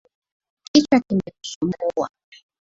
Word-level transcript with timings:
Kichwa 0.69 0.97
kimekusumbua. 1.05 2.07